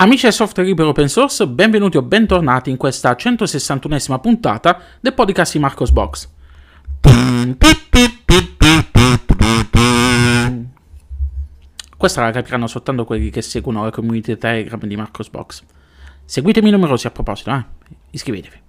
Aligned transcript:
Amici 0.00 0.22
del 0.22 0.32
software 0.32 0.68
libero 0.68 0.90
open 0.90 1.08
source, 1.08 1.44
benvenuti 1.48 1.96
o 1.96 2.02
bentornati 2.02 2.70
in 2.70 2.76
questa 2.76 3.16
161esima 3.16 4.20
puntata 4.20 4.80
del 5.00 5.12
podcast 5.12 5.54
di 5.54 5.58
Marcos 5.58 5.90
Box. 5.90 6.28
Questa 11.96 12.22
la 12.22 12.30
capiranno 12.30 12.68
soltanto 12.68 13.04
quelli 13.04 13.28
che 13.30 13.42
seguono 13.42 13.82
la 13.82 13.90
community 13.90 14.36
Telegram 14.36 14.78
di 14.78 14.94
Marcos 14.94 15.30
Box. 15.30 15.64
Seguitemi 16.24 16.70
numerosi 16.70 17.08
a 17.08 17.10
proposito, 17.10 17.50
eh? 17.50 17.64
Iscrivetevi. 18.10 18.67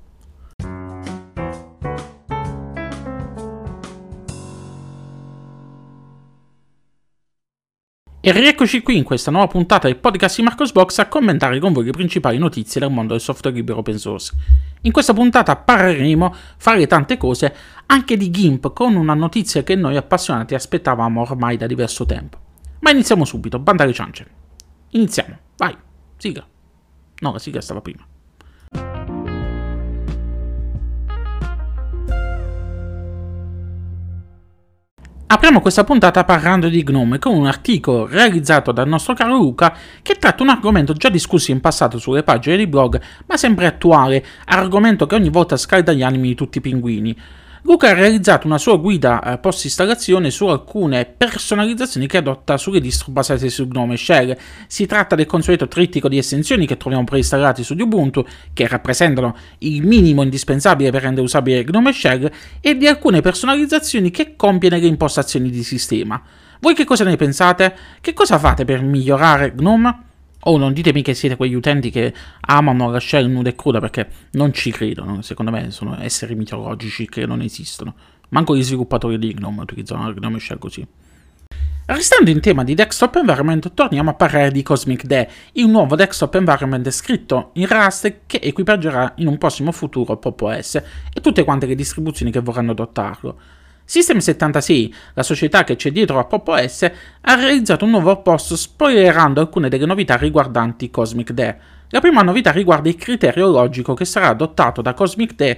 E 8.30 8.32
rieccoci 8.32 8.84
qui 8.84 8.96
in 8.96 9.04
questa 9.04 9.32
nuova 9.32 9.48
puntata 9.48 9.88
del 9.88 9.98
podcast 9.98 10.36
di 10.36 10.43
Marcos 10.43 10.71
Box 10.71 11.00
a 11.00 11.07
commentare 11.07 11.57
con 11.57 11.73
voi 11.73 11.86
le 11.86 11.89
principali 11.89 12.38
notizie 12.38 12.79
del 12.79 12.92
mondo 12.92 13.14
del 13.14 13.21
software 13.21 13.56
libero 13.56 13.79
open 13.79 13.97
source. 13.97 14.36
In 14.82 14.92
questa 14.92 15.14
puntata 15.14 15.56
parleremo, 15.56 16.36
fare 16.57 16.86
tante 16.86 17.18
cose, 17.18 17.51
anche 17.87 18.18
di 18.18 18.29
GIMP 18.29 18.71
con 18.71 18.93
una 18.93 19.15
notizia 19.15 19.64
che 19.64 19.73
noi 19.73 19.97
appassionati 19.97 20.54
aspettavamo 20.54 21.21
ormai 21.21 21.57
da 21.57 21.65
diverso 21.65 22.06
tempo. 22.06 22.37
Ma 22.82 22.92
iniziamo 22.92 23.25
subito, 23.25 23.57
banda 23.57 23.82
alle 23.82 23.93
ciance. 23.93 24.28
Iniziamo, 24.92 25.36
vai, 25.57 25.75
sigla. 26.18 26.46
No, 27.21 27.32
la 27.32 27.39
sigla 27.39 27.61
stava 27.61 27.82
prima. 27.82 28.06
Apriamo 35.31 35.61
questa 35.61 35.83
puntata 35.83 36.23
parlando 36.23 36.69
di 36.69 36.83
Gnome 36.83 37.19
con 37.19 37.36
un 37.36 37.45
articolo 37.45 38.08
realizzato 38.08 38.72
dal 38.72 38.88
nostro 38.88 39.14
caro 39.14 39.38
Luca 39.38 39.75
che 40.02 40.16
tratta 40.16 40.42
un 40.42 40.50
argomento 40.50 40.94
già 40.94 41.09
discusso 41.09 41.52
in 41.52 41.61
passato 41.61 42.00
sulle 42.00 42.23
pagine 42.23 42.58
di 42.58 42.66
blog, 42.66 43.00
ma 43.28 43.38
sempre 43.38 43.67
attuale, 43.67 44.25
argomento 44.45 45.06
che 45.06 45.14
ogni 45.14 45.30
volta 45.30 45.56
scalda 45.56 45.94
gli 45.94 46.02
animi 46.02 46.30
di 46.30 46.36
tutti 46.36 46.58
i 46.58 46.62
pinguini. 46.62 47.16
Luca 47.64 47.90
ha 47.90 47.94
realizzato 47.94 48.48
una 48.48 48.58
sua 48.58 48.78
guida 48.78 49.22
eh, 49.22 49.38
post 49.38 49.66
installazione 49.66 50.32
su 50.32 50.46
alcune 50.48 51.06
personalizzazioni 51.06 52.08
che 52.08 52.18
adotta 52.18 52.58
sulle 52.58 52.80
distro 52.80 53.12
basate 53.12 53.50
su 53.50 53.68
Gnome 53.68 53.98
Shell. 53.98 54.36
Si 54.68 54.86
tratta 54.86 55.16
del 55.16 55.26
consueto 55.26 55.68
trittico 55.68 56.08
di 56.08 56.18
estensioni 56.18 56.66
che 56.66 56.78
troviamo 56.78 57.04
preinstallati 57.04 57.64
su 57.64 57.76
Ubuntu, 57.78 58.26
che 58.54 58.68
rappresentano 58.68 59.36
il 59.60 59.86
minimo 59.86 60.24
indispensabile 60.24 60.92
per 60.92 61.02
rendere 61.02 61.26
usabile 61.26 61.66
Gnome 61.66 61.92
Shell, 61.92 62.32
e 62.62 62.78
di 62.78 62.88
alcune 62.88 63.20
personalizzazioni 63.20 64.10
che 64.10 64.36
compie 64.38 64.70
nelle 64.70 64.88
impostazioni 64.88 65.50
di 65.50 65.64
sistema. 65.64 66.22
Voi 66.62 66.73
che 66.73 66.86
cosa 66.86 67.04
ne 67.04 67.18
pensate? 67.18 67.76
Che 68.00 68.14
cosa 68.14 68.40
fate 68.40 68.64
per 68.64 68.82
migliorare 68.82 69.54
Gnome? 69.54 70.08
Oh, 70.44 70.58
non 70.58 70.72
ditemi 70.72 71.02
che 71.02 71.14
siete 71.14 71.36
quegli 71.36 71.54
utenti 71.54 71.90
che 71.90 72.14
amano 72.42 72.90
la 72.90 73.00
shell 73.00 73.30
nuda 73.30 73.50
e 73.50 73.56
cruda 73.56 73.80
perché 73.80 74.08
non 74.32 74.54
ci 74.54 74.72
credono. 74.72 75.22
Secondo 75.22 75.52
me 75.52 75.72
sono 75.72 76.00
esseri 76.00 76.36
mitologici 76.36 77.09
che 77.09 77.26
non 77.26 77.42
esistono. 77.42 77.94
Manco 78.30 78.56
gli 78.56 78.64
sviluppatori 78.64 79.17
di 79.17 79.34
Gnome 79.34 79.62
utilizzano 79.62 80.14
Gnome 80.14 80.40
Shell 80.40 80.60
così. 80.60 80.88
Restando 81.88 82.30
in 82.30 82.40
tema 82.40 82.64
di 82.64 82.76
desktop 82.76 83.16
environment, 83.16 83.73
torniamo 83.73 84.12
a 84.12 84.14
parlare 84.14 84.52
di 84.52 84.62
Cosmic 84.62 85.06
Day, 85.06 85.28
il 85.54 85.67
nuovo 85.67 85.95
desktop 85.95 86.36
environment 86.36 86.88
scritto 86.92 87.50
in 87.54 87.66
Rust 87.67 88.22
che 88.28 88.40
equipaggerà 88.44 89.14
in 89.17 89.28
un 89.28 89.40
prossimo 89.40 89.72
futuro 89.72 90.16
Pop 90.17 90.40
OS 90.40 90.76
e 90.76 91.20
tutte 91.20 91.44
quante 91.44 91.66
le 91.66 91.73
distribuzioni 91.73 92.32
che 92.32 92.42
vorranno 92.42 92.72
adottarlo. 92.72 93.40
System76, 93.90 94.94
la 95.16 95.23
società 95.23 95.64
che 95.64 95.76
c'è 95.76 95.92
dietro 95.92 96.20
a 96.20 96.26
Pop 96.26 96.48
OS, 96.50 96.84
ha 97.22 97.34
realizzato 97.34 97.86
un 97.86 97.90
nuovo 97.90 98.22
post 98.22 98.54
spoilerando 98.54 99.42
alcune 99.42 99.68
delle 99.68 99.88
novità 99.88 100.16
riguardanti 100.16 100.92
Cosmic 100.92 101.32
Day. 101.32 101.56
La 101.90 102.00
prima 102.00 102.22
novità 102.22 102.52
riguarda 102.52 102.88
il 102.88 102.95
criterio 102.95 103.48
logico 103.48 103.95
che 103.95 104.06
sarà 104.06 104.28
adottato 104.28 104.84
da 104.84 104.94
Cosmic 104.94 105.34
Day 105.34 105.58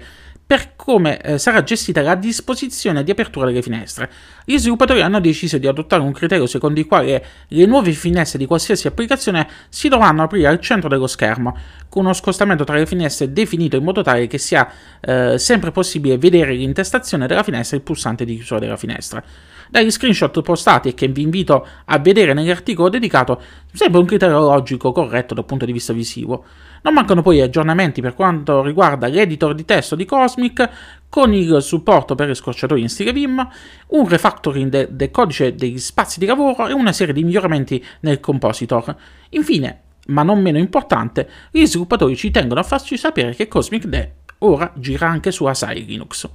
per 0.52 0.74
come 0.76 1.18
eh, 1.22 1.38
sarà 1.38 1.64
gestita 1.64 2.02
la 2.02 2.16
disposizione 2.16 3.06
di 3.06 3.12
apertura 3.12 3.46
delle 3.46 3.62
finestre. 3.62 4.12
Gli 4.44 4.58
sviluppatori 4.58 5.02
hanno 5.02 5.22
deciso 5.22 5.58
di 5.58 5.66
adottare 5.66 6.02
un 6.02 6.12
criterio 6.12 6.46
secondo 6.46 6.78
il 6.78 6.88
quale 6.88 7.26
le 7.48 7.66
nuove 7.66 7.94
finestre 7.94 8.38
di 8.38 8.46
qualsiasi 8.46 8.86
applicazione 8.86 9.48
si 9.70 9.88
dovranno 9.88 10.24
aprire 10.24 10.48
al 10.48 10.60
centro 10.60 10.90
dello 10.90 11.08
schermo, 11.08 11.56
con 11.88 12.04
uno 12.04 12.12
scostamento 12.12 12.66
tra 12.66 12.76
le 12.76 12.86
finestre 12.86 13.32
definito 13.32 13.78
in 13.78 13.86
modo 13.86 14.02
tale 14.02 14.28
che 14.28 14.38
sia 14.38 14.70
eh, 15.00 15.38
sempre 15.38 15.72
possibile 15.72 16.18
vedere 16.18 16.52
l'intestazione 16.52 17.28
della 17.28 17.44
finestra 17.44 17.78
e 17.78 17.80
il 17.80 17.86
pulsante 17.86 18.26
di 18.26 18.36
chiusura 18.36 18.60
della 18.60 18.76
finestra. 18.76 19.24
Dagli 19.72 19.90
screenshot 19.90 20.42
postati 20.42 20.90
e 20.90 20.94
che 20.94 21.08
vi 21.08 21.22
invito 21.22 21.66
a 21.86 21.98
vedere 21.98 22.34
nell'articolo 22.34 22.90
dedicato, 22.90 23.42
sembra 23.72 24.02
un 24.02 24.06
criterio 24.06 24.40
logico 24.40 24.92
corretto 24.92 25.34
dal 25.34 25.46
punto 25.46 25.64
di 25.64 25.72
vista 25.72 25.94
visivo. 25.94 26.44
Non 26.82 26.94
mancano 26.94 27.22
poi 27.22 27.40
aggiornamenti 27.40 28.02
per 28.02 28.14
quanto 28.14 28.62
riguarda 28.64 29.08
l'editor 29.08 29.56
di 29.56 29.64
testo 29.64 29.96
di 29.96 30.04
Cosmic, 30.04 30.70
con 31.08 31.34
il 31.34 31.62
supporto 31.62 32.16
per 32.16 32.28
le 32.28 32.34
scorciatoie 32.34 32.82
in 32.82 32.90
stile 32.90 33.14
Vim, 33.14 33.48
un 33.88 34.10
refactoring 34.10 34.70
de- 34.70 34.88
del 34.92 35.10
codice 35.10 35.56
degli 35.56 35.80
spazi 35.80 36.20
di 36.20 36.26
lavoro 36.26 36.68
e 36.68 36.74
una 36.74 36.92
serie 36.92 37.14
di 37.14 37.24
miglioramenti 37.24 37.82
nel 38.02 38.20
compositor. 38.20 38.94
Infine, 39.30 39.82
ma 40.08 40.24
non 40.24 40.42
meno 40.42 40.58
importante, 40.58 41.30
gli 41.50 41.66
sviluppatori 41.66 42.18
ci 42.18 42.30
tengono 42.30 42.60
a 42.60 42.64
farci 42.64 42.98
sapere 42.98 43.34
che 43.36 43.48
Cosmic 43.48 43.86
Day 43.86 44.12
ora 44.40 44.70
gira 44.76 45.08
anche 45.08 45.32
su 45.32 45.46
Asai 45.46 45.86
Linux. 45.86 46.28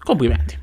Complimenti. 0.00 0.58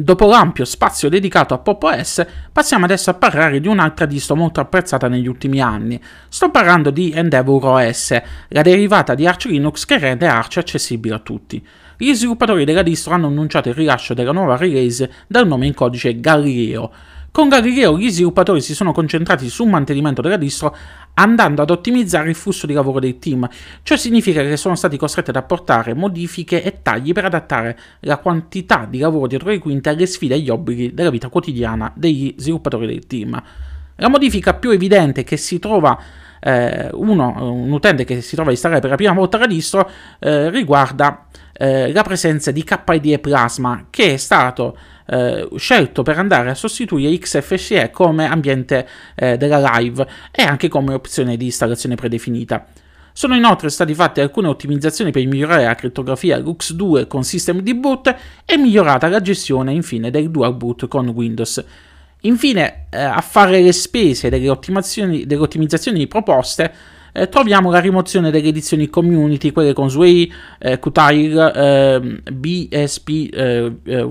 Dopo 0.00 0.26
l'ampio 0.26 0.64
spazio 0.64 1.10
dedicato 1.10 1.52
a 1.52 1.58
Pop 1.58 1.82
OS, 1.82 2.24
passiamo 2.50 2.86
adesso 2.86 3.10
a 3.10 3.14
parlare 3.14 3.60
di 3.60 3.68
un'altra 3.68 4.06
distro 4.06 4.34
molto 4.34 4.58
apprezzata 4.58 5.08
negli 5.08 5.26
ultimi 5.26 5.60
anni. 5.60 6.00
Sto 6.26 6.50
parlando 6.50 6.88
di 6.88 7.12
Endeavour 7.12 7.66
OS, 7.66 8.18
la 8.48 8.62
derivata 8.62 9.14
di 9.14 9.26
Arch 9.26 9.44
Linux 9.44 9.84
che 9.84 9.98
rende 9.98 10.26
Arch 10.26 10.56
accessibile 10.56 11.16
a 11.16 11.18
tutti. 11.18 11.62
Gli 11.98 12.14
sviluppatori 12.14 12.64
della 12.64 12.80
distro 12.80 13.12
hanno 13.12 13.26
annunciato 13.26 13.68
il 13.68 13.74
rilascio 13.74 14.14
della 14.14 14.32
nuova 14.32 14.56
release 14.56 15.10
dal 15.26 15.46
nome 15.46 15.66
in 15.66 15.74
codice 15.74 16.18
Galileo. 16.18 16.90
Con 17.30 17.48
Galileo 17.48 17.98
gli 17.98 18.10
sviluppatori 18.10 18.62
si 18.62 18.74
sono 18.74 18.92
concentrati 18.92 19.50
sul 19.50 19.68
mantenimento 19.68 20.22
della 20.22 20.38
distro 20.38 20.74
andando 21.14 21.62
ad 21.62 21.70
ottimizzare 21.70 22.28
il 22.28 22.34
flusso 22.34 22.66
di 22.66 22.72
lavoro 22.72 23.00
del 23.00 23.18
team. 23.18 23.48
Ciò 23.82 23.96
significa 23.96 24.42
che 24.42 24.56
sono 24.56 24.74
stati 24.74 24.96
costretti 24.96 25.30
ad 25.30 25.36
apportare 25.36 25.94
modifiche 25.94 26.62
e 26.62 26.82
tagli 26.82 27.12
per 27.12 27.26
adattare 27.26 27.78
la 28.00 28.18
quantità 28.18 28.86
di 28.88 28.98
lavoro 28.98 29.26
dietro 29.26 29.50
le 29.50 29.58
quinte 29.58 29.88
alle 29.90 30.06
sfide 30.06 30.34
e 30.34 30.38
agli 30.38 30.50
obblighi 30.50 30.94
della 30.94 31.10
vita 31.10 31.28
quotidiana 31.28 31.92
degli 31.94 32.34
sviluppatori 32.36 32.86
del 32.86 33.06
team. 33.06 33.42
La 33.96 34.08
modifica 34.08 34.54
più 34.54 34.70
evidente 34.70 35.24
che 35.24 35.36
si 35.36 35.58
trova 35.58 35.98
eh, 36.40 36.88
uno, 36.92 37.34
un 37.52 37.70
utente 37.70 38.04
che 38.04 38.22
si 38.22 38.34
trova 38.34 38.48
a 38.48 38.52
installare 38.52 38.80
per 38.80 38.90
la 38.90 38.96
prima 38.96 39.12
volta 39.12 39.36
la 39.36 39.46
distro 39.46 39.88
eh, 40.18 40.48
riguarda 40.48 41.26
eh, 41.60 41.92
la 41.92 42.02
presenza 42.02 42.50
di 42.50 42.64
KIDE 42.64 43.18
Plasma 43.18 43.88
che 43.90 44.14
è 44.14 44.16
stato 44.16 44.78
eh, 45.06 45.46
scelto 45.56 46.02
per 46.02 46.18
andare 46.18 46.48
a 46.48 46.54
sostituire 46.54 47.18
XFCE 47.18 47.90
come 47.90 48.26
ambiente 48.26 48.88
eh, 49.14 49.36
della 49.36 49.76
live 49.76 50.06
e 50.30 50.42
anche 50.42 50.68
come 50.68 50.94
opzione 50.94 51.36
di 51.36 51.44
installazione 51.44 51.96
predefinita. 51.96 52.64
Sono 53.12 53.36
inoltre 53.36 53.68
stati 53.68 53.92
fatte 53.92 54.22
alcune 54.22 54.48
ottimizzazioni 54.48 55.10
per 55.10 55.26
migliorare 55.26 55.64
la 55.64 55.74
crittografia 55.74 56.38
Lux2 56.38 57.06
con 57.06 57.24
System 57.24 57.60
di 57.60 57.74
boot 57.74 58.14
e 58.46 58.56
migliorata 58.56 59.08
la 59.08 59.20
gestione 59.20 59.74
infine 59.74 60.10
del 60.10 60.30
dual 60.30 60.54
boot 60.54 60.88
con 60.88 61.08
Windows. 61.08 61.62
Infine, 62.22 62.86
eh, 62.88 63.02
a 63.02 63.20
fare 63.20 63.60
le 63.60 63.72
spese 63.72 64.30
delle, 64.30 64.56
delle 65.26 65.42
ottimizzazioni 65.42 66.06
proposte, 66.06 66.72
eh, 67.12 67.28
troviamo 67.28 67.70
la 67.70 67.80
rimozione 67.80 68.30
delle 68.30 68.48
edizioni 68.48 68.88
community, 68.88 69.52
quelle 69.52 69.72
con 69.72 69.90
Sway, 69.90 70.30
eh, 70.58 70.78
Qtile, 70.78 71.52
eh, 71.54 72.22
BSP, 72.32 73.08
eh, 73.32 73.76
eh 73.84 74.08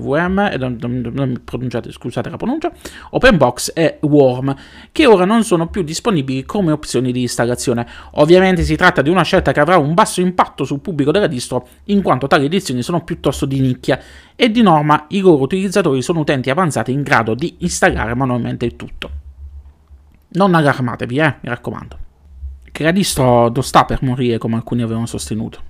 scusate 1.90 2.30
la 2.30 2.36
pronuncia, 2.36 2.72
OpenBox 3.10 3.72
e 3.74 3.98
Worm, 4.02 4.54
che 4.92 5.06
ora 5.06 5.24
non 5.24 5.44
sono 5.44 5.68
più 5.68 5.82
disponibili 5.82 6.44
come 6.44 6.72
opzioni 6.72 7.12
di 7.12 7.22
installazione. 7.22 7.86
Ovviamente 8.12 8.62
si 8.62 8.76
tratta 8.76 9.02
di 9.02 9.10
una 9.10 9.22
scelta 9.22 9.52
che 9.52 9.60
avrà 9.60 9.76
un 9.76 9.94
basso 9.94 10.20
impatto 10.20 10.64
sul 10.64 10.80
pubblico 10.80 11.10
della 11.10 11.26
distro, 11.26 11.66
in 11.84 12.02
quanto 12.02 12.26
tali 12.26 12.46
edizioni 12.46 12.82
sono 12.82 13.02
piuttosto 13.04 13.46
di 13.46 13.60
nicchia 13.60 14.00
e 14.36 14.50
di 14.50 14.62
norma 14.62 15.06
i 15.08 15.20
loro 15.20 15.42
utilizzatori 15.42 16.02
sono 16.02 16.20
utenti 16.20 16.50
avanzati 16.50 16.92
in 16.92 17.02
grado 17.02 17.34
di 17.34 17.56
installare 17.58 18.14
manualmente 18.14 18.64
il 18.64 18.76
tutto. 18.76 19.10
Non 20.32 20.54
allarmatevi, 20.54 21.18
eh, 21.18 21.34
mi 21.40 21.48
raccomando 21.48 22.08
che 22.72 22.82
la 22.82 22.90
distro 22.90 23.48
non 23.48 23.62
sta 23.62 23.84
per 23.84 24.02
morire 24.02 24.38
come 24.38 24.56
alcuni 24.56 24.82
avevano 24.82 25.06
sostenuto. 25.06 25.68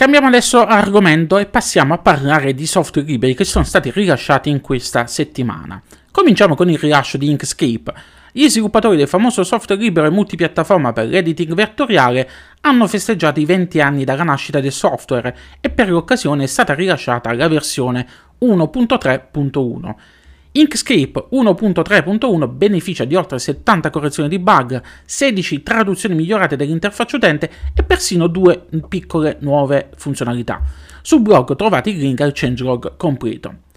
Cambiamo 0.00 0.28
adesso 0.28 0.64
argomento 0.64 1.36
e 1.36 1.44
passiamo 1.44 1.92
a 1.92 1.98
parlare 1.98 2.54
di 2.54 2.64
software 2.64 3.06
liberi 3.06 3.34
che 3.34 3.44
sono 3.44 3.66
stati 3.66 3.90
rilasciati 3.90 4.48
in 4.48 4.62
questa 4.62 5.06
settimana. 5.06 5.82
Cominciamo 6.10 6.54
con 6.54 6.70
il 6.70 6.78
rilascio 6.78 7.18
di 7.18 7.28
Inkscape. 7.28 7.92
Gli 8.32 8.48
sviluppatori 8.48 8.96
del 8.96 9.08
famoso 9.08 9.44
software 9.44 9.78
libero 9.78 10.06
e 10.06 10.10
multipiattaforma 10.10 10.94
per 10.94 11.06
l'editing 11.06 11.52
vettoriale 11.52 12.30
hanno 12.62 12.86
festeggiato 12.86 13.40
i 13.40 13.44
20 13.44 13.80
anni 13.82 14.04
dalla 14.04 14.22
nascita 14.22 14.58
del 14.60 14.72
software 14.72 15.36
e 15.60 15.68
per 15.68 15.90
l'occasione 15.90 16.44
è 16.44 16.46
stata 16.46 16.72
rilasciata 16.72 17.34
la 17.34 17.48
versione 17.48 18.06
1.3.1. 18.40 19.94
Inkscape 20.52 21.28
1.3.1 21.30 22.48
beneficia 22.48 23.04
di 23.04 23.14
oltre 23.14 23.38
70 23.38 23.90
correzioni 23.90 24.28
di 24.28 24.40
bug, 24.40 24.82
16 25.04 25.62
traduzioni 25.62 26.16
migliorate 26.16 26.56
dell'interfaccia 26.56 27.16
utente 27.16 27.50
e 27.72 27.84
persino 27.84 28.26
due 28.26 28.66
piccole 28.88 29.36
nuove 29.40 29.90
funzionalità. 29.96 30.60
Sul 31.02 31.20
blog 31.20 31.54
trovate 31.54 31.90
il 31.90 31.98
link 31.98 32.20
al 32.20 32.32
changelog 32.34 32.96
completo. 32.96 33.68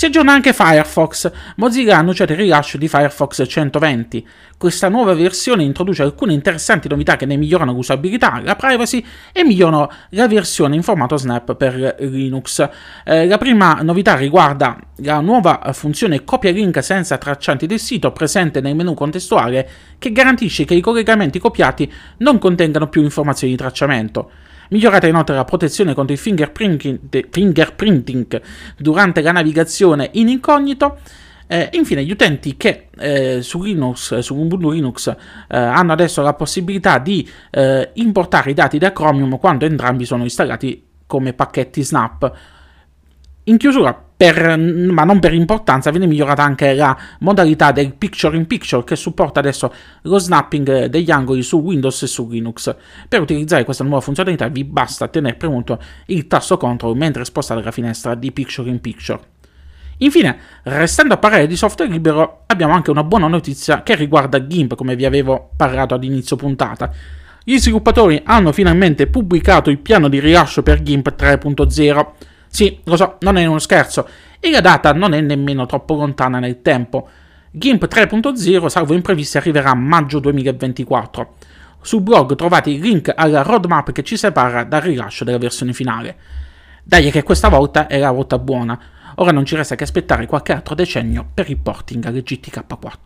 Si 0.00 0.06
aggiorna 0.06 0.32
anche 0.32 0.54
Firefox. 0.54 1.30
Mozilla 1.56 1.96
ha 1.96 1.98
annunciato 1.98 2.32
il 2.32 2.38
rilascio 2.38 2.78
di 2.78 2.88
Firefox 2.88 3.44
120. 3.46 4.26
Questa 4.56 4.88
nuova 4.88 5.12
versione 5.12 5.62
introduce 5.62 6.00
alcune 6.00 6.32
interessanti 6.32 6.88
novità 6.88 7.16
che 7.16 7.26
ne 7.26 7.36
migliorano 7.36 7.74
l'usabilità, 7.74 8.40
la 8.42 8.56
privacy 8.56 9.04
e 9.30 9.44
migliorano 9.44 9.90
la 10.12 10.26
versione 10.26 10.74
in 10.74 10.82
formato 10.82 11.18
Snap 11.18 11.54
per 11.54 11.96
Linux. 11.98 12.66
Eh, 13.04 13.26
la 13.26 13.36
prima 13.36 13.80
novità 13.82 14.14
riguarda 14.16 14.78
la 15.02 15.20
nuova 15.20 15.70
funzione 15.74 16.24
copia 16.24 16.50
link 16.50 16.82
senza 16.82 17.18
traccianti 17.18 17.66
del 17.66 17.78
sito 17.78 18.10
presente 18.10 18.62
nel 18.62 18.74
menu 18.74 18.94
contestuale 18.94 19.68
che 19.98 20.12
garantisce 20.12 20.64
che 20.64 20.72
i 20.72 20.80
collegamenti 20.80 21.38
copiati 21.38 21.92
non 22.20 22.38
contengano 22.38 22.88
più 22.88 23.02
informazioni 23.02 23.52
di 23.52 23.58
tracciamento. 23.58 24.30
Migliorata 24.70 25.08
inoltre 25.08 25.34
la 25.34 25.44
protezione 25.44 25.94
contro 25.94 26.14
il 26.14 26.20
fingerprinting, 26.20 28.40
durante 28.76 29.20
la 29.20 29.32
navigazione 29.32 30.10
in 30.14 30.28
incognito. 30.28 30.98
Eh, 31.48 31.70
infine, 31.72 32.04
gli 32.04 32.12
utenti 32.12 32.56
che 32.56 32.86
eh, 32.96 33.42
su 33.42 33.60
Linux, 33.62 34.18
su 34.18 34.36
Ubuntu 34.36 34.70
Linux, 34.70 35.08
eh, 35.08 35.16
hanno 35.48 35.92
adesso 35.92 36.22
la 36.22 36.34
possibilità 36.34 36.98
di 36.98 37.28
eh, 37.50 37.90
importare 37.94 38.52
i 38.52 38.54
dati 38.54 38.78
da 38.78 38.92
Chromium 38.92 39.38
quando 39.38 39.64
entrambi 39.64 40.04
sono 40.04 40.22
installati 40.22 40.86
come 41.06 41.32
pacchetti 41.32 41.82
Snap. 41.82 42.32
In 43.44 43.56
chiusura, 43.56 44.09
per, 44.20 44.58
ma 44.58 45.04
non 45.04 45.18
per 45.18 45.32
importanza, 45.32 45.88
viene 45.88 46.06
migliorata 46.06 46.42
anche 46.42 46.74
la 46.74 46.94
modalità 47.20 47.72
del 47.72 47.94
picture 47.94 48.36
in 48.36 48.46
picture 48.46 48.84
che 48.84 48.94
supporta 48.94 49.40
adesso 49.40 49.72
lo 50.02 50.18
snapping 50.18 50.84
degli 50.88 51.10
angoli 51.10 51.42
su 51.42 51.56
Windows 51.56 52.02
e 52.02 52.06
su 52.06 52.28
Linux. 52.28 52.76
Per 53.08 53.18
utilizzare 53.18 53.64
questa 53.64 53.82
nuova 53.82 54.02
funzionalità 54.02 54.48
vi 54.48 54.64
basta 54.64 55.08
tenere 55.08 55.36
premuto 55.36 55.80
il 56.08 56.26
tasto 56.26 56.58
control 56.58 56.98
mentre 56.98 57.24
spostate 57.24 57.62
la 57.62 57.70
finestra 57.70 58.14
di 58.14 58.30
picture 58.30 58.68
in 58.68 58.82
picture. 58.82 59.20
Infine, 59.96 60.36
restando 60.64 61.14
a 61.14 61.16
parlare 61.16 61.46
di 61.46 61.56
software 61.56 61.90
libero, 61.90 62.42
abbiamo 62.46 62.74
anche 62.74 62.90
una 62.90 63.04
buona 63.04 63.26
notizia 63.26 63.82
che 63.82 63.94
riguarda 63.94 64.46
GIMP, 64.46 64.74
come 64.74 64.96
vi 64.96 65.06
avevo 65.06 65.48
parlato 65.56 65.94
ad 65.94 66.04
inizio 66.04 66.36
puntata. 66.36 66.92
Gli 67.42 67.56
sviluppatori 67.56 68.20
hanno 68.22 68.52
finalmente 68.52 69.06
pubblicato 69.06 69.70
il 69.70 69.78
piano 69.78 70.08
di 70.08 70.20
rilascio 70.20 70.62
per 70.62 70.82
GIMP 70.82 71.14
3.0 71.18 72.28
sì, 72.50 72.80
lo 72.84 72.96
so, 72.96 73.16
non 73.20 73.36
è 73.36 73.46
uno 73.46 73.60
scherzo, 73.60 74.08
e 74.40 74.50
la 74.50 74.60
data 74.60 74.92
non 74.92 75.14
è 75.14 75.20
nemmeno 75.20 75.66
troppo 75.66 75.94
lontana 75.94 76.40
nel 76.40 76.62
tempo. 76.62 77.08
GIMP 77.52 77.86
3.0, 77.86 78.66
salvo 78.66 78.94
imprevisti, 78.94 79.36
arriverà 79.36 79.70
a 79.70 79.74
maggio 79.74 80.18
2024. 80.18 81.34
Sul 81.80 82.02
blog 82.02 82.34
trovate 82.34 82.70
il 82.70 82.80
link 82.80 83.12
alla 83.14 83.42
roadmap 83.42 83.92
che 83.92 84.02
ci 84.02 84.16
separa 84.16 84.64
dal 84.64 84.80
rilascio 84.80 85.24
della 85.24 85.38
versione 85.38 85.72
finale. 85.72 86.16
Dai 86.82 87.10
che 87.10 87.22
questa 87.22 87.48
volta 87.48 87.86
è 87.86 87.98
la 87.98 88.10
volta 88.10 88.38
buona, 88.38 88.78
ora 89.16 89.30
non 89.30 89.44
ci 89.44 89.54
resta 89.54 89.76
che 89.76 89.84
aspettare 89.84 90.26
qualche 90.26 90.52
altro 90.52 90.74
decennio 90.74 91.28
per 91.32 91.48
il 91.48 91.58
porting 91.58 92.04
alle 92.04 92.22
GTK4. 92.22 92.96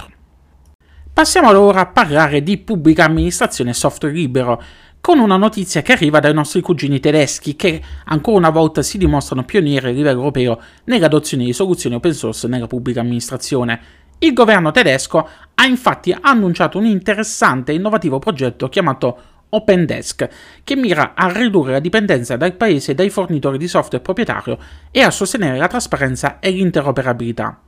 Passiamo 1.12 1.48
allora 1.48 1.80
a 1.80 1.86
parlare 1.86 2.42
di 2.42 2.58
pubblica 2.58 3.04
amministrazione 3.04 3.70
e 3.70 3.74
software 3.74 4.14
libero, 4.14 4.62
con 5.04 5.18
una 5.18 5.36
notizia 5.36 5.82
che 5.82 5.92
arriva 5.92 6.18
dai 6.18 6.32
nostri 6.32 6.62
cugini 6.62 6.98
tedeschi 6.98 7.56
che 7.56 7.78
ancora 8.06 8.38
una 8.38 8.48
volta 8.48 8.80
si 8.80 8.96
dimostrano 8.96 9.44
pionieri 9.44 9.88
a 9.88 9.92
livello 9.92 10.20
europeo 10.20 10.58
nell'adozione 10.84 11.44
di 11.44 11.52
soluzioni 11.52 11.96
open 11.96 12.14
source 12.14 12.48
nella 12.48 12.66
pubblica 12.66 13.00
amministrazione. 13.00 13.80
Il 14.20 14.32
governo 14.32 14.70
tedesco 14.70 15.28
ha 15.56 15.66
infatti 15.66 16.16
annunciato 16.18 16.78
un 16.78 16.86
interessante 16.86 17.72
e 17.72 17.74
innovativo 17.74 18.18
progetto 18.18 18.70
chiamato 18.70 19.18
OpenDesk, 19.50 20.28
che 20.64 20.74
mira 20.74 21.12
a 21.14 21.30
ridurre 21.30 21.72
la 21.72 21.80
dipendenza 21.80 22.38
dal 22.38 22.54
paese 22.54 22.94
dai 22.94 23.10
fornitori 23.10 23.58
di 23.58 23.68
software 23.68 24.02
proprietario 24.02 24.56
e 24.90 25.02
a 25.02 25.10
sostenere 25.10 25.58
la 25.58 25.68
trasparenza 25.68 26.38
e 26.38 26.48
l'interoperabilità. 26.48 27.63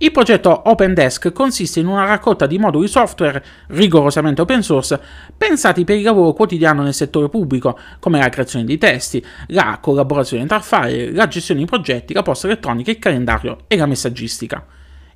Il 0.00 0.12
progetto 0.12 0.62
OpenDesk 0.66 1.32
consiste 1.32 1.80
in 1.80 1.88
una 1.88 2.04
raccolta 2.04 2.46
di 2.46 2.56
moduli 2.56 2.86
software 2.86 3.44
rigorosamente 3.70 4.40
open 4.40 4.62
source 4.62 5.00
pensati 5.36 5.82
per 5.82 5.96
il 5.96 6.04
lavoro 6.04 6.34
quotidiano 6.34 6.84
nel 6.84 6.94
settore 6.94 7.28
pubblico, 7.28 7.76
come 7.98 8.20
la 8.20 8.28
creazione 8.28 8.64
di 8.64 8.78
testi, 8.78 9.24
la 9.48 9.80
collaborazione 9.82 10.46
tra 10.46 10.60
file, 10.60 11.10
la 11.10 11.26
gestione 11.26 11.58
di 11.58 11.66
progetti, 11.66 12.14
la 12.14 12.22
posta 12.22 12.46
elettronica, 12.46 12.92
il 12.92 13.00
calendario 13.00 13.64
e 13.66 13.76
la 13.76 13.86
messaggistica. 13.86 14.64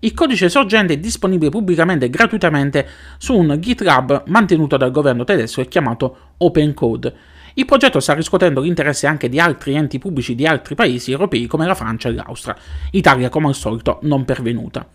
Il 0.01 0.15
codice 0.15 0.49
sorgente 0.49 0.95
è 0.95 0.99
disponibile 0.99 1.51
pubblicamente 1.51 2.07
e 2.07 2.11
gratuitamente 2.11 2.89
su 3.19 3.37
un 3.37 3.57
GitLab 3.61 4.25
mantenuto 4.27 4.77
dal 4.77 4.91
governo 4.91 5.23
tedesco 5.23 5.61
e 5.61 5.69
chiamato 5.69 6.17
OpenCode 6.39 7.15
il 7.55 7.65
progetto 7.65 8.01
sta 8.01 8.15
riscuotendo 8.15 8.61
l'interesse 8.61 9.07
anche 9.07 9.29
di 9.29 9.39
altri 9.39 9.75
enti 9.75 9.99
pubblici 9.99 10.35
di 10.35 10.47
altri 10.47 10.75
paesi 10.75 11.11
europei 11.11 11.47
come 11.47 11.67
la 11.67 11.75
Francia 11.75 12.09
e 12.09 12.13
l'Austria, 12.13 12.57
Italia 12.93 13.29
come 13.29 13.49
al 13.49 13.55
solito 13.55 13.99
non 14.03 14.25
pervenuta. 14.25 14.87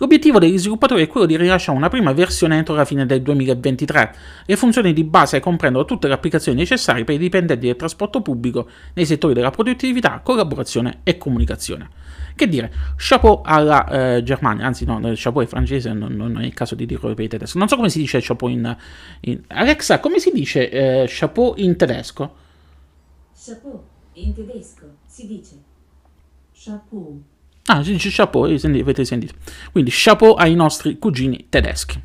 L'obiettivo 0.00 0.38
degli 0.38 0.56
sviluppatori 0.56 1.02
è 1.02 1.06
quello 1.08 1.26
di 1.26 1.36
rilasciare 1.36 1.76
una 1.76 1.90
prima 1.90 2.12
versione 2.12 2.56
entro 2.56 2.74
la 2.74 2.86
fine 2.86 3.04
del 3.04 3.20
2023. 3.20 4.14
Le 4.46 4.56
funzioni 4.56 4.94
di 4.94 5.04
base 5.04 5.40
comprendono 5.40 5.84
tutte 5.84 6.08
le 6.08 6.14
applicazioni 6.14 6.56
necessarie 6.56 7.04
per 7.04 7.16
i 7.16 7.18
dipendenti 7.18 7.66
del 7.66 7.76
trasporto 7.76 8.22
pubblico 8.22 8.66
nei 8.94 9.04
settori 9.04 9.34
della 9.34 9.50
produttività, 9.50 10.20
collaborazione 10.24 11.00
e 11.02 11.18
comunicazione. 11.18 11.90
Che 12.34 12.48
dire, 12.48 12.72
chapeau 12.96 13.42
alla 13.44 14.16
eh, 14.16 14.22
Germania, 14.22 14.64
anzi 14.64 14.86
no, 14.86 14.98
chapeau 15.02 15.44
è 15.44 15.46
francese, 15.46 15.92
non, 15.92 16.14
non, 16.14 16.40
è 16.40 16.46
il 16.46 16.54
caso 16.54 16.74
di 16.74 16.86
dirlo 16.86 17.12
per 17.12 17.26
i 17.26 17.28
tedeschi. 17.28 17.58
Non 17.58 17.68
so 17.68 17.76
come 17.76 17.90
si 17.90 17.98
dice 17.98 18.20
chapeau 18.22 18.50
in... 18.50 18.74
in... 19.20 19.42
Alexa, 19.48 20.00
come 20.00 20.18
si 20.18 20.30
dice 20.32 20.70
eh, 20.70 21.04
chapeau 21.08 21.52
in 21.58 21.76
tedesco? 21.76 22.34
Chapeau, 23.36 23.84
in 24.14 24.32
tedesco 24.32 24.96
si 25.04 25.26
dice 25.26 25.56
chapeau. 26.54 27.22
Ah, 27.72 27.84
si 27.84 27.92
dice 27.92 28.10
chapeau, 28.10 28.46
avete 28.46 29.04
sentito. 29.04 29.34
Quindi 29.70 29.92
chapeau 29.94 30.34
ai 30.34 30.56
nostri 30.56 30.98
cugini 30.98 31.46
tedeschi. 31.48 32.02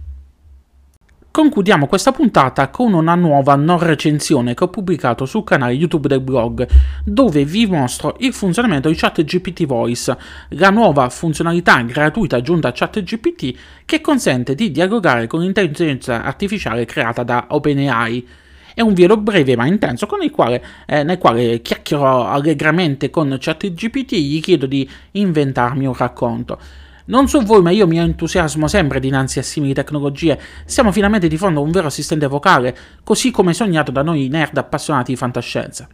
Concludiamo 1.31 1.87
questa 1.87 2.11
puntata 2.11 2.69
con 2.69 2.93
una 2.93 3.15
nuova 3.15 3.55
non 3.55 3.79
recensione 3.79 4.53
che 4.53 4.63
ho 4.63 4.67
pubblicato 4.67 5.25
sul 5.25 5.43
canale 5.43 5.73
YouTube 5.73 6.07
del 6.07 6.21
blog, 6.21 6.67
dove 7.03 7.45
vi 7.45 7.65
mostro 7.65 8.15
il 8.19 8.31
funzionamento 8.31 8.89
di 8.89 8.95
ChatGPT 8.95 9.65
Voice, 9.65 10.15
la 10.49 10.69
nuova 10.69 11.09
funzionalità 11.09 11.81
gratuita 11.81 12.35
aggiunta 12.35 12.67
a 12.67 12.71
ChatGPT 12.71 13.57
che 13.85 14.01
consente 14.01 14.53
di 14.53 14.69
dialogare 14.69 15.25
con 15.25 15.41
l'intelligenza 15.41 16.23
artificiale 16.23 16.85
creata 16.85 17.23
da 17.23 17.47
OpenAI. 17.49 18.27
È 18.75 18.81
un 18.81 18.93
video 18.93 19.15
breve 19.15 19.55
ma 19.55 19.65
intenso 19.67 20.05
quale, 20.05 20.61
eh, 20.85 21.03
nel 21.03 21.17
quale 21.17 21.61
chiacchierò 21.61 22.27
allegramente 22.27 23.09
con 23.09 23.37
ChatGPT 23.39 24.11
e 24.11 24.19
gli 24.19 24.41
chiedo 24.41 24.65
di 24.65 24.87
inventarmi 25.11 25.85
un 25.85 25.93
racconto. 25.93 26.59
Non 27.05 27.29
so 27.29 27.39
voi, 27.39 27.61
ma 27.61 27.71
io 27.71 27.87
mi 27.87 27.99
entusiasmo 27.99 28.67
sempre 28.67 28.99
dinanzi 28.99 29.39
a 29.39 29.43
simili 29.43 29.73
tecnologie. 29.73 30.37
Siamo 30.65 30.91
finalmente 30.91 31.29
di 31.29 31.37
fondo 31.37 31.61
un 31.61 31.71
vero 31.71 31.87
assistente 31.87 32.27
vocale, 32.27 32.75
così 33.05 33.31
come 33.31 33.53
sognato 33.53 33.91
da 33.91 34.01
noi 34.01 34.27
nerd 34.27 34.57
appassionati 34.57 35.13
di 35.13 35.17
fantascienza. 35.17 35.87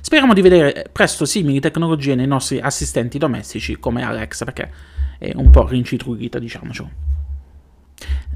Speriamo 0.00 0.32
di 0.32 0.40
vedere 0.40 0.90
presto 0.92 1.24
simili 1.24 1.58
tecnologie 1.58 2.14
nei 2.14 2.28
nostri 2.28 2.60
assistenti 2.60 3.18
domestici 3.18 3.80
come 3.80 4.04
Alexa, 4.04 4.44
perché 4.44 4.70
è 5.18 5.32
un 5.34 5.50
po' 5.50 5.66
rincitruita, 5.66 6.38
diciamoci. 6.38 6.86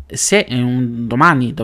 Se 0.06 0.44
un 0.50 1.06
domani 1.06 1.54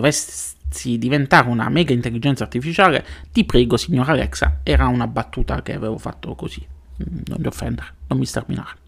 dovessi 0.69 0.97
diventare 0.97 1.49
una 1.49 1.67
mega 1.69 1.93
intelligenza 1.93 2.43
artificiale, 2.43 3.05
ti 3.31 3.43
prego, 3.43 3.75
signor 3.75 4.09
Alexa, 4.09 4.59
era 4.63 4.87
una 4.87 5.07
battuta 5.07 5.61
che 5.61 5.73
avevo 5.73 5.97
fatto 5.97 6.35
così. 6.35 6.65
Non 6.97 7.37
mi 7.39 7.47
offendere, 7.47 7.87
non 8.07 8.19
mi 8.19 8.25
sterminare. 8.25 8.78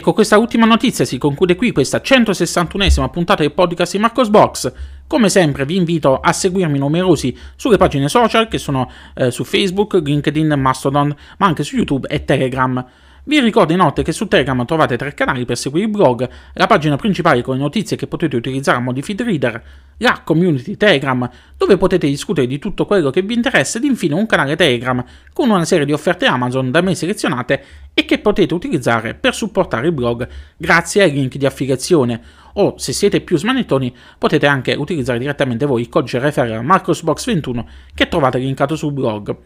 E 0.00 0.02
con 0.02 0.14
questa 0.14 0.38
ultima 0.38 0.64
notizia 0.64 1.04
si 1.04 1.18
conclude 1.18 1.56
qui 1.56 1.72
questa 1.72 1.98
161esima 1.98 3.10
puntata 3.10 3.42
del 3.42 3.52
podcast 3.52 3.92
di 3.92 3.98
Marcos 3.98 4.30
Box. 4.30 4.72
Come 5.06 5.28
sempre 5.28 5.66
vi 5.66 5.76
invito 5.76 6.20
a 6.20 6.32
seguirmi 6.32 6.78
numerosi 6.78 7.36
sulle 7.54 7.76
pagine 7.76 8.08
social 8.08 8.48
che 8.48 8.56
sono 8.56 8.90
eh, 9.12 9.30
su 9.30 9.44
Facebook, 9.44 10.00
LinkedIn, 10.02 10.54
Mastodon, 10.56 11.14
ma 11.36 11.46
anche 11.46 11.64
su 11.64 11.76
YouTube 11.76 12.08
e 12.08 12.24
Telegram. 12.24 12.82
Vi 13.30 13.38
ricordo 13.38 13.72
inoltre 13.72 14.02
che 14.02 14.10
su 14.10 14.26
Telegram 14.26 14.64
trovate 14.64 14.96
tre 14.96 15.14
canali 15.14 15.44
per 15.44 15.56
seguire 15.56 15.86
il 15.86 15.92
blog, 15.92 16.28
la 16.54 16.66
pagina 16.66 16.96
principale 16.96 17.42
con 17.42 17.54
le 17.54 17.60
notizie 17.60 17.96
che 17.96 18.08
potete 18.08 18.34
utilizzare 18.34 18.78
a 18.78 18.80
mo' 18.80 18.92
di 18.92 19.02
feed 19.02 19.22
reader, 19.22 19.62
la 19.98 20.22
community 20.24 20.76
Telegram 20.76 21.30
dove 21.56 21.76
potete 21.76 22.08
discutere 22.08 22.48
di 22.48 22.58
tutto 22.58 22.86
quello 22.86 23.10
che 23.10 23.22
vi 23.22 23.34
interessa 23.34 23.78
ed 23.78 23.84
infine 23.84 24.14
un 24.14 24.26
canale 24.26 24.56
Telegram 24.56 25.04
con 25.32 25.48
una 25.48 25.64
serie 25.64 25.86
di 25.86 25.92
offerte 25.92 26.26
Amazon 26.26 26.72
da 26.72 26.80
me 26.80 26.96
selezionate 26.96 27.64
e 27.94 28.04
che 28.04 28.18
potete 28.18 28.52
utilizzare 28.52 29.14
per 29.14 29.32
supportare 29.32 29.86
il 29.86 29.92
blog 29.92 30.26
grazie 30.56 31.04
ai 31.04 31.12
link 31.12 31.36
di 31.36 31.46
affiliazione 31.46 32.20
o 32.54 32.78
se 32.78 32.92
siete 32.92 33.20
più 33.20 33.38
smanettoni 33.38 33.94
potete 34.18 34.48
anche 34.48 34.74
utilizzare 34.74 35.20
direttamente 35.20 35.66
voi 35.66 35.82
il 35.82 35.88
codice 35.88 36.18
referral 36.18 36.66
MarcosBox21 36.66 37.64
che 37.94 38.08
trovate 38.08 38.38
linkato 38.38 38.74
sul 38.74 38.92
blog. 38.92 39.36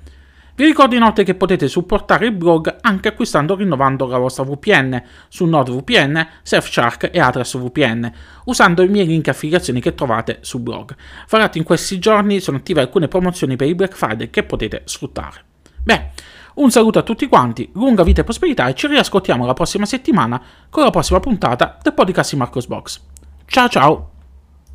Vi 0.57 0.65
ricordo 0.65 0.95
inoltre 0.95 1.25
che 1.25 1.35
potete 1.35 1.67
supportare 1.67 2.27
il 2.27 2.33
blog 2.33 2.77
anche 2.81 3.09
acquistando 3.09 3.55
o 3.55 3.57
rinnovando 3.57 4.07
la 4.07 4.19
vostra 4.19 4.45
VPN 4.45 5.03
su 5.29 5.47
NordVPN, 5.47 6.29
Surfshark 6.43 7.11
e 7.13 7.19
Atlas 7.19 7.59
VPN, 7.59 8.13
usando 8.45 8.83
i 8.83 8.89
miei 8.89 9.07
link 9.07 9.27
affiliazioni 9.27 9.81
che 9.81 9.95
trovate 9.95 10.39
sul 10.43 10.61
blog. 10.61 10.95
Fra 11.27 11.39
l'altro 11.39 11.59
in 11.59 11.65
questi 11.65 11.99
giorni 11.99 12.39
sono 12.39 12.59
attive 12.59 12.83
alcune 12.83 13.09
promozioni 13.09 13.57
per 13.57 13.67
il 13.67 13.75
Black 13.75 13.97
Friday 13.97 14.31
che 14.31 14.45
potete 14.45 14.83
sfruttare. 14.85 15.43
Beh, 15.83 16.11
un 16.55 16.71
saluto 16.71 17.01
a 17.01 17.03
tutti 17.03 17.27
quanti, 17.27 17.71
lunga 17.75 18.05
vita 18.05 18.21
e 18.21 18.25
prosperità 18.25 18.69
e 18.69 18.75
ci 18.75 18.87
riascoltiamo 18.87 19.45
la 19.45 19.55
prossima 19.55 19.87
settimana 19.87 20.41
con 20.71 20.85
la 20.85 20.91
prossima 20.91 21.19
puntata 21.19 21.79
del 21.83 21.95
podcast 21.95 22.35
Marcos 22.35 22.69
Box. 22.69 23.01
Ciao 23.47 23.69
ciao! 23.69 24.24